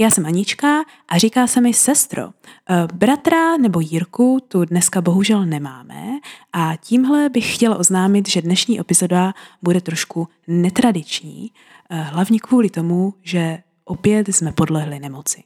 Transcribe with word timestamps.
Já 0.00 0.10
jsem 0.10 0.26
Anička 0.26 0.84
a 1.08 1.18
říká 1.18 1.46
se 1.46 1.60
mi 1.60 1.74
sestro. 1.74 2.22
Eh, 2.22 2.88
bratra 2.94 3.56
nebo 3.56 3.80
Jirku 3.80 4.38
tu 4.48 4.64
dneska 4.64 5.00
bohužel 5.00 5.46
nemáme 5.46 6.04
a 6.52 6.76
tímhle 6.76 7.28
bych 7.28 7.54
chtěla 7.54 7.76
oznámit, 7.76 8.28
že 8.28 8.42
dnešní 8.42 8.80
epizoda 8.80 9.34
bude 9.62 9.80
trošku 9.80 10.28
netradiční, 10.46 11.52
eh, 11.90 12.02
hlavně 12.02 12.40
kvůli 12.40 12.70
tomu, 12.70 13.14
že 13.22 13.58
opět 13.84 14.28
jsme 14.28 14.52
podlehli 14.52 14.98
nemoci. 14.98 15.42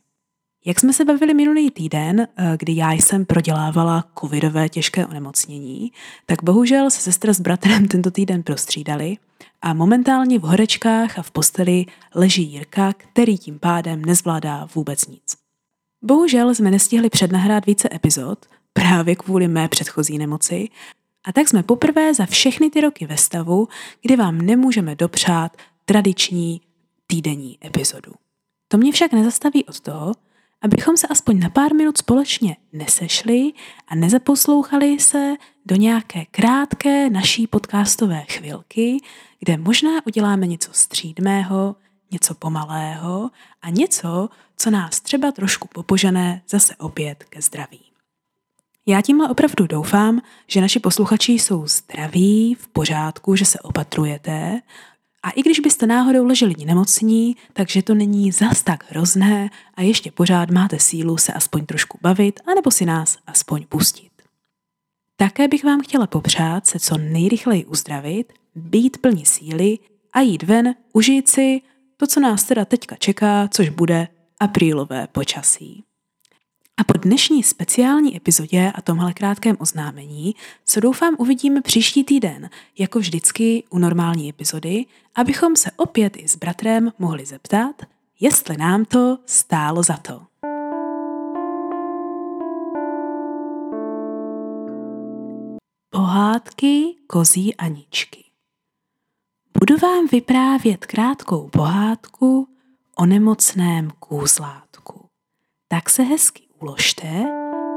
Jak 0.65 0.81
jsme 0.81 0.93
se 0.93 1.05
bavili 1.05 1.35
minulý 1.35 1.71
týden, 1.71 2.21
eh, 2.21 2.57
kdy 2.59 2.77
já 2.77 2.93
jsem 2.93 3.25
prodělávala 3.25 4.05
covidové 4.21 4.69
těžké 4.69 5.07
onemocnění, 5.07 5.93
tak 6.27 6.43
bohužel 6.43 6.91
se 6.91 7.01
sestra 7.01 7.33
s 7.33 7.41
bratrem 7.41 7.89
tento 7.89 8.11
týden 8.11 8.43
prostřídali 8.43 9.17
a 9.63 9.75
momentálně 9.75 10.39
v 10.39 10.43
horečkách 10.43 11.19
a 11.19 11.23
v 11.23 11.31
posteli 11.31 11.87
leží 12.15 12.43
Jirka, 12.43 12.93
který 12.93 13.39
tím 13.39 13.59
pádem 13.59 14.05
nezvládá 14.05 14.69
vůbec 14.75 15.07
nic. 15.07 15.37
Bohužel 16.03 16.55
jsme 16.55 16.71
nestihli 16.71 17.11
přednahrát 17.11 17.67
více 17.67 17.89
epizod, 17.95 18.47
právě 18.73 19.17
kvůli 19.17 19.49
mé 19.49 19.69
předchozí 19.69 20.19
nemoci, 20.19 20.69
a 21.25 21.33
tak 21.33 21.49
jsme 21.49 21.63
poprvé 21.63 22.15
za 22.15 22.27
všechny 22.27 22.71
ty 22.71 22.81
roky 22.81 23.07
ve 23.07 23.17
stavu, 23.17 23.69
kdy 24.03 24.17
vám 24.17 24.39
nemůžeme 24.39 24.95
dopřát 24.95 25.57
tradiční 25.85 26.61
týdenní 27.07 27.59
epizodu. 27.65 28.13
To 28.69 28.79
mě 28.79 28.93
však 28.93 29.13
nezastaví 29.13 29.65
od 29.65 29.81
toho, 29.81 30.13
abychom 30.63 30.97
se 30.97 31.07
aspoň 31.07 31.39
na 31.39 31.51
pár 31.51 31.75
minut 31.75 31.99
společně 31.99 32.57
nesešli 32.73 33.53
a 33.89 33.95
nezaposlouchali 33.95 35.01
se 35.01 35.35
do 35.67 35.77
nějaké 35.77 36.25
krátké 36.31 37.11
naší 37.11 37.47
podcastové 37.47 38.25
chvilky, 38.29 38.99
kde 39.39 39.57
možná 39.57 39.91
uděláme 40.07 40.47
něco 40.47 40.71
střídmého, 40.73 41.77
něco 42.11 42.35
pomalého 42.35 43.31
a 43.63 43.71
něco, 43.71 44.29
co 44.57 44.71
nás 44.71 45.01
třeba 45.01 45.33
trošku 45.33 45.69
popožené 45.75 46.43
zase 46.49 46.77
opět 46.77 47.25
ke 47.25 47.43
zdraví. 47.43 47.81
Já 48.87 49.03
tímhle 49.03 49.29
opravdu 49.29 49.67
doufám, 49.67 50.21
že 50.47 50.61
naši 50.61 50.81
posluchači 50.81 51.33
jsou 51.33 51.67
zdraví, 51.67 52.55
v 52.55 52.69
pořádku, 52.69 53.37
že 53.37 53.45
se 53.45 53.61
opatrujete 53.61 54.61
a 55.23 55.31
i 55.31 55.43
když 55.43 55.61
byste 55.61 55.87
náhodou 55.87 56.27
leželi 56.27 56.55
nemocní, 56.67 57.37
takže 57.53 57.83
to 57.83 57.95
není 57.95 58.33
zas 58.33 58.63
tak 58.63 58.85
hrozné 58.91 59.51
a 59.75 59.83
ještě 59.83 60.11
pořád 60.11 60.51
máte 60.51 60.79
sílu 60.79 61.17
se 61.19 61.33
aspoň 61.33 61.67
trošku 61.67 61.99
bavit, 62.03 62.41
anebo 62.47 62.71
si 62.71 62.87
nás 62.87 63.19
aspoň 63.27 63.67
pustit. 63.69 64.11
Také 65.17 65.49
bych 65.49 65.65
vám 65.65 65.81
chtěla 65.81 66.07
popřát 66.07 66.67
se 66.67 66.79
co 66.79 66.99
nejrychleji 66.99 67.65
uzdravit, 67.65 68.33
být 68.55 68.97
plní 68.97 69.27
síly 69.27 69.79
a 70.13 70.21
jít 70.21 70.43
ven, 70.43 70.75
užít 70.93 71.29
si 71.29 71.61
to, 71.97 72.07
co 72.07 72.21
nás 72.21 72.45
teda 72.45 72.65
teďka 72.65 72.97
čeká, 72.97 73.49
což 73.49 73.69
bude 73.69 74.09
aprílové 74.41 75.07
počasí. 75.07 75.85
A 76.81 76.85
po 76.85 76.99
dnešní 76.99 77.43
speciální 77.43 78.17
epizodě 78.17 78.73
a 78.75 78.83
tomhle 78.83 79.13
krátkém 79.13 79.57
oznámení 79.61 80.35
co 80.65 80.81
doufám 80.81 81.15
uvidíme 81.19 81.61
příští 81.61 82.05
týden, 82.05 82.51
jako 82.79 82.99
vždycky 82.99 83.65
u 83.71 83.79
normální 83.79 84.29
epizody, 84.29 84.87
abychom 85.15 85.57
se 85.57 85.71
opět 85.77 86.17
i 86.17 86.29
s 86.29 86.37
bratrem 86.37 86.93
mohli 86.99 87.27
zeptat, 87.27 87.83
jestli 88.21 88.57
nám 88.57 88.85
to 88.85 89.19
stálo 89.27 89.83
za 89.83 89.97
to. 89.97 90.23
Pohádky 95.91 96.97
kozí 97.07 97.57
Aničky 97.57 98.25
Budu 99.59 99.77
vám 99.77 100.07
vyprávět 100.07 100.87
krátkou 100.87 101.49
pohádku 101.49 102.49
o 102.97 103.07
nemocném 103.07 103.91
kůzlátku. 103.99 105.07
Tak 105.69 105.91
se 105.91 106.03
hezky 106.03 106.43
uložte 106.63 107.09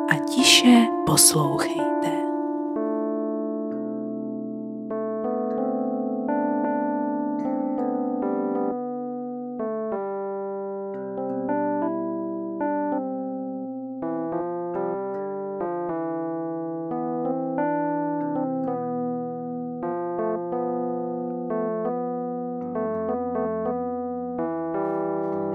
a 0.10 0.16
tiše 0.36 0.88
poslouchejte. 1.06 1.86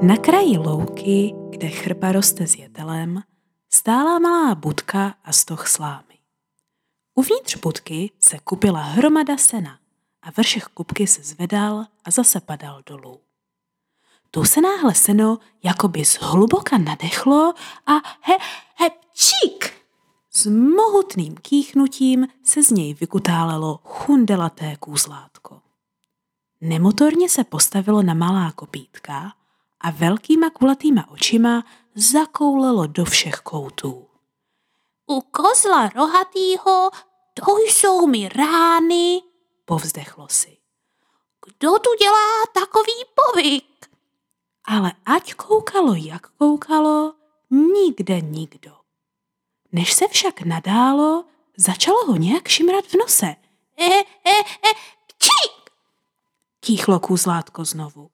Na 0.03 0.17
kraji 0.17 0.59
louky, 0.59 1.35
kde 1.51 1.69
chrpa 1.69 2.13
roste 2.13 2.47
s 2.47 2.59
jetelem, 2.59 3.23
stála 3.73 4.19
malá 4.19 4.55
budka 4.55 5.15
a 5.25 5.33
stoch 5.33 5.69
slámy. 5.69 6.19
Uvnitř 7.15 7.57
budky 7.57 8.11
se 8.19 8.39
kupila 8.39 8.81
hromada 8.81 9.37
sena 9.37 9.79
a 10.23 10.31
vršek 10.31 10.69
kupky 10.69 11.07
se 11.07 11.23
zvedal 11.23 11.87
a 12.05 12.11
zase 12.11 12.41
padal 12.41 12.83
dolů. 12.87 13.21
Tu 14.31 14.45
se 14.45 14.61
náhle 14.61 14.95
seno 14.95 15.39
jakoby 15.63 16.05
zhluboka 16.05 16.79
nadechlo 16.79 17.55
a 17.87 17.93
he, 18.21 18.35
he, 18.75 18.91
čík! 19.15 19.73
S 20.33 20.47
mohutným 20.47 21.35
kýchnutím 21.35 22.27
se 22.43 22.63
z 22.63 22.71
něj 22.71 22.95
vykutálelo 22.95 23.81
chundelaté 23.85 24.77
kůzlátko. 24.77 25.61
Nemotorně 26.61 27.29
se 27.29 27.45
postavilo 27.45 28.03
na 28.03 28.15
malá 28.15 28.53
kopítka 28.53 29.33
a 29.81 29.91
velkýma 29.91 30.51
kulatýma 30.51 31.11
očima 31.11 31.65
zakoulelo 31.95 32.87
do 32.87 33.05
všech 33.05 33.35
koutů. 33.35 34.07
U 35.07 35.21
kozla 35.21 35.89
rohatýho 35.89 36.91
to 37.35 37.59
jsou 37.59 38.07
mi 38.07 38.29
rány, 38.29 39.23
povzdechlo 39.65 40.29
si. 40.29 40.57
Kdo 41.47 41.79
tu 41.79 41.91
dělá 42.03 42.47
takový 42.55 43.05
povyk? 43.15 43.91
Ale 44.65 44.93
ať 45.07 45.35
koukalo, 45.35 45.95
jak 45.95 46.27
koukalo, 46.29 47.15
nikde 47.51 48.21
nikdo. 48.21 48.77
Než 49.73 49.93
se 49.93 50.09
však 50.09 50.43
nadálo, 50.43 51.25
začalo 51.57 52.07
ho 52.07 52.17
nějak 52.17 52.49
šimrat 52.49 52.85
v 52.85 52.95
nose. 52.95 53.27
E, 53.77 53.85
e, 53.85 54.41
e, 54.41 54.71
čík! 55.19 55.71
Kýchlo 56.61 57.01
kůzlátko 57.01 57.65
znovu. 57.65 58.11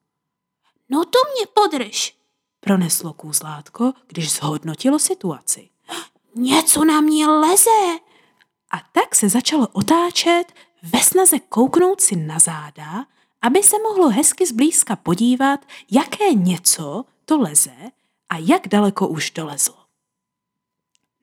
No 0.88 1.04
to 1.04 1.18
mě 1.34 1.46
podrž, 1.46 2.16
proneslo 2.66 3.12
kůzlátko, 3.12 3.92
když 4.06 4.32
zhodnotilo 4.32 4.98
situaci. 4.98 5.68
Něco 6.34 6.84
na 6.84 7.00
mě 7.00 7.26
leze. 7.26 7.98
A 8.70 8.76
tak 8.92 9.14
se 9.14 9.28
začalo 9.28 9.68
otáčet 9.72 10.44
ve 10.82 11.00
snaze 11.00 11.38
kouknout 11.38 12.00
si 12.00 12.16
na 12.16 12.38
záda, 12.38 13.06
aby 13.42 13.62
se 13.62 13.76
mohlo 13.82 14.08
hezky 14.08 14.46
zblízka 14.46 14.96
podívat, 14.96 15.60
jaké 15.90 16.34
něco 16.34 17.04
to 17.24 17.38
leze 17.38 17.76
a 18.28 18.36
jak 18.38 18.68
daleko 18.68 19.08
už 19.08 19.30
dolezlo. 19.30 19.76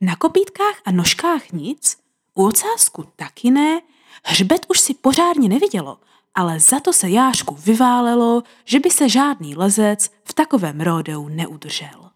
Na 0.01 0.15
kopítkách 0.15 0.81
a 0.85 0.91
nožkách 0.91 1.51
nic, 1.51 1.97
u 2.33 2.45
ocásku 2.45 3.05
taky 3.15 3.51
ne, 3.51 3.81
hřbet 4.23 4.65
už 4.69 4.79
si 4.79 4.93
pořádně 4.93 5.49
nevidělo– 5.49 5.99
ale 6.35 6.59
za 6.59 6.79
to 6.79 6.93
se 6.93 7.09
Jášku 7.09 7.55
vyválelo, 7.55 8.43
že 8.65 8.79
by 8.79 8.91
se 8.91 9.09
žádný 9.09 9.55
lezec 9.55 10.11
v 10.33 10.35
takovém 10.35 10.81
ródeu 10.81 11.27
neudržel. 11.27 12.09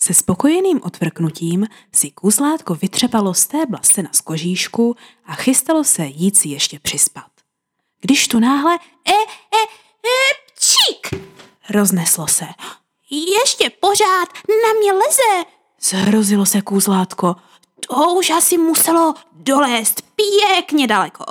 Se 0.00 0.14
spokojeným 0.14 0.80
otvrknutím 0.82 1.66
si 1.92 2.10
kůzlátko 2.10 2.74
vytřepalo 2.74 3.34
stébla 3.34 3.80
sena 3.82 4.08
z 4.12 4.20
kožíšku 4.20 4.96
a 5.26 5.34
chystalo 5.34 5.84
se 5.84 6.06
jít 6.06 6.36
si 6.36 6.48
ještě 6.48 6.78
přispat. 6.78 7.30
Když 8.00 8.28
tu 8.28 8.38
náhle 8.38 8.74
e, 8.74 9.12
e, 9.12 9.14
e, 9.14 10.16
pčík, 10.54 11.24
rozneslo 11.70 12.26
se. 12.26 12.46
Ještě 13.10 13.70
pořád 13.70 14.28
na 14.48 14.80
mě 14.80 14.92
leze, 14.92 15.50
zhrozilo 15.80 16.46
se 16.46 16.62
kůzlátko. 16.62 17.36
To 17.88 18.14
už 18.14 18.30
asi 18.30 18.58
muselo 18.58 19.14
dolézt 19.32 20.02
pěkně 20.02 20.86
daleko. 20.86 21.24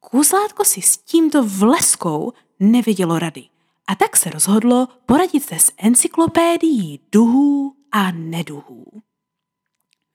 Kůzlátko 0.00 0.64
si 0.64 0.82
s 0.82 0.96
tímto 0.96 1.42
vleskou 1.42 2.32
nevidělo 2.60 3.18
rady 3.18 3.51
a 3.92 3.94
tak 3.94 4.16
se 4.16 4.30
rozhodlo 4.30 4.88
poradit 5.06 5.44
se 5.44 5.58
s 5.58 5.72
encyklopédií 5.76 7.00
duhů 7.12 7.76
a 7.92 8.10
neduhů. 8.10 9.02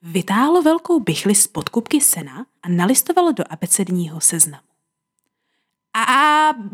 Vytáhlo 0.02 0.62
velkou 0.62 1.00
bychli 1.00 1.36
z 1.36 1.48
podkupky 1.48 2.02
sena 2.02 2.46
a 2.64 2.70
nalistovalo 2.70 3.32
do 3.32 3.44
abecedního 3.50 4.22
seznamu. 4.22 4.68
A, 5.94 6.54
B, 6.54 6.72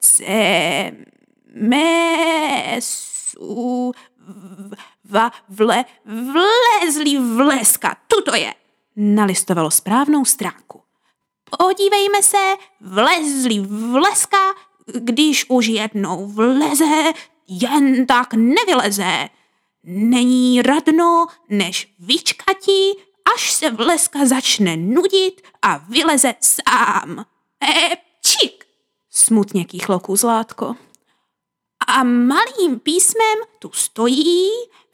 C, 0.00 0.24
M, 1.54 1.72
S, 2.78 3.36
U, 3.40 3.92
V, 5.04 5.30
vle, 5.48 5.84
vlezlý 6.04 7.18
vleska, 7.18 7.96
tuto 8.08 8.34
je. 8.34 8.54
Nalistovalo 8.96 9.70
správnou 9.70 10.24
stránku. 10.24 10.82
Podívejme 11.58 12.22
se, 12.22 12.54
vlezli 12.80 13.60
vleska, 13.60 14.54
když 14.92 15.46
už 15.48 15.66
jednou 15.66 16.26
vleze, 16.26 17.12
jen 17.48 18.06
tak 18.06 18.34
nevyleze. 18.34 19.28
Není 19.84 20.62
radno, 20.62 21.26
než 21.48 21.94
vyčkatí, 21.98 22.92
až 23.34 23.52
se 23.52 23.70
vleska 23.70 24.26
začne 24.26 24.76
nudit 24.76 25.42
a 25.62 25.76
vyleze 25.88 26.34
sám. 26.40 27.24
E, 27.62 27.96
čik, 28.22 28.64
smutně 29.10 29.64
kýchlo 29.64 30.00
kůzlátko. 30.00 30.76
A 31.86 32.02
malým 32.02 32.80
písmem 32.82 33.38
tu 33.58 33.70
stojí 33.72 34.48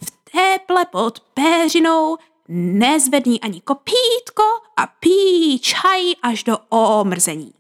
v 0.04 0.30
téple 0.32 0.84
pod 0.84 1.20
péřinou 1.20 2.16
nezvední 2.48 3.40
ani 3.40 3.60
kopítko 3.60 4.42
a 4.76 4.86
pí 4.86 5.58
čaj 5.58 6.14
až 6.22 6.44
do 6.44 6.58
omrzení. 6.68 7.59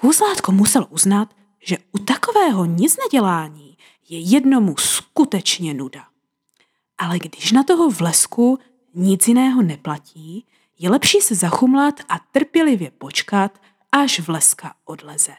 Kůzlátko 0.00 0.52
musel 0.52 0.86
uznat, 0.90 1.34
že 1.60 1.76
u 1.92 1.98
takového 1.98 2.64
nic 2.64 2.96
nedělání 2.96 3.76
je 4.08 4.18
jednomu 4.18 4.76
skutečně 4.76 5.74
nuda. 5.74 6.04
Ale 6.98 7.18
když 7.18 7.52
na 7.52 7.62
toho 7.62 7.90
v 7.90 8.00
lesku 8.00 8.58
nic 8.94 9.28
jiného 9.28 9.62
neplatí, 9.62 10.46
je 10.78 10.90
lepší 10.90 11.20
se 11.20 11.34
zachumlat 11.34 12.00
a 12.08 12.18
trpělivě 12.18 12.90
počkat, 12.90 13.60
až 13.92 14.20
vleska 14.20 14.74
odleze. 14.84 15.32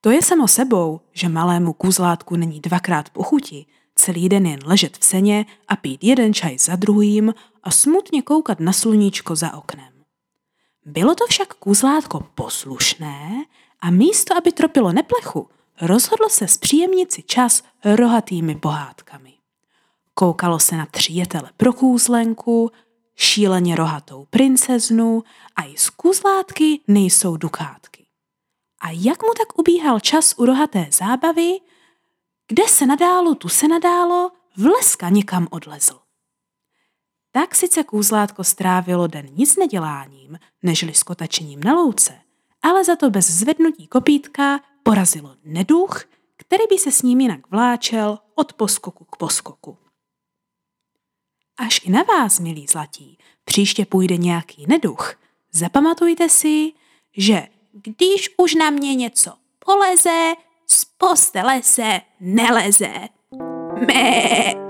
To 0.00 0.10
je 0.10 0.22
samo 0.22 0.48
sebou, 0.48 1.00
že 1.12 1.28
malému 1.28 1.72
kůzlátku 1.72 2.36
není 2.36 2.60
dvakrát 2.60 3.10
pochuti, 3.10 3.66
celý 3.94 4.28
den 4.28 4.46
jen 4.46 4.60
ležet 4.64 4.98
v 4.98 5.04
seně 5.04 5.46
a 5.68 5.76
pít 5.76 6.04
jeden 6.04 6.34
čaj 6.34 6.58
za 6.58 6.76
druhým 6.76 7.34
a 7.62 7.70
smutně 7.70 8.22
koukat 8.22 8.60
na 8.60 8.72
sluníčko 8.72 9.36
za 9.36 9.54
oknem. 9.54 9.97
Bylo 10.88 11.14
to 11.14 11.26
však 11.26 11.54
kůzlátko 11.54 12.20
poslušné 12.34 13.44
a 13.80 13.90
místo, 13.90 14.36
aby 14.36 14.52
tropilo 14.52 14.92
neplechu, 14.92 15.48
rozhodlo 15.80 16.28
se 16.28 16.48
zpříjemnit 16.48 17.12
si 17.12 17.22
čas 17.22 17.62
rohatými 17.84 18.54
pohádkami. 18.54 19.34
Koukalo 20.14 20.58
se 20.58 20.76
na 20.76 20.86
tři 20.86 21.12
jetele 21.12 21.50
pro 21.56 21.72
kůzlenku, 21.72 22.70
šíleně 23.16 23.76
rohatou 23.76 24.26
princeznu 24.30 25.24
a 25.56 25.62
i 25.62 25.76
z 25.76 25.90
kůzlátky 25.90 26.80
nejsou 26.88 27.36
dukátky. 27.36 28.06
A 28.80 28.90
jak 28.90 29.22
mu 29.22 29.34
tak 29.38 29.58
ubíhal 29.58 30.00
čas 30.00 30.34
u 30.36 30.46
rohaté 30.46 30.86
zábavy, 30.92 31.60
kde 32.48 32.68
se 32.68 32.86
nadálo, 32.86 33.34
tu 33.34 33.48
se 33.48 33.68
nadálo, 33.68 34.30
vleska 34.56 35.08
někam 35.08 35.48
odlezl. 35.50 35.98
Tak 37.30 37.54
sice 37.54 37.84
kůzlátko 37.84 38.44
strávilo 38.44 39.06
den 39.06 39.26
nic 39.32 39.56
neděláním, 39.56 40.38
nežli 40.62 40.94
skotačením 40.94 41.60
na 41.64 41.74
louce, 41.74 42.20
ale 42.62 42.84
za 42.84 42.96
to 42.96 43.10
bez 43.10 43.30
zvednutí 43.30 43.86
kopítka 43.86 44.60
porazilo 44.82 45.36
neduch, 45.44 46.04
který 46.36 46.62
by 46.70 46.78
se 46.78 46.92
s 46.92 47.02
ním 47.02 47.20
jinak 47.20 47.50
vláčel 47.50 48.18
od 48.34 48.52
poskoku 48.52 49.04
k 49.04 49.16
poskoku. 49.16 49.78
Až 51.56 51.80
i 51.84 51.90
na 51.90 52.02
vás, 52.02 52.40
milí 52.40 52.66
zlatí, 52.66 53.18
příště 53.44 53.86
půjde 53.86 54.16
nějaký 54.16 54.66
neduch, 54.68 55.14
zapamatujte 55.52 56.28
si, 56.28 56.72
že 57.16 57.48
když 57.72 58.34
už 58.36 58.54
na 58.54 58.70
mě 58.70 58.94
něco 58.94 59.32
poleze, 59.58 60.32
z 60.66 60.84
postele 60.84 61.62
se 61.62 62.00
neleze. 62.20 63.08
Mé. 63.86 64.67